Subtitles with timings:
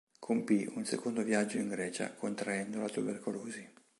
[0.17, 3.71] Compì un secondo viaggio in Grecia contraendo la tubercolosi.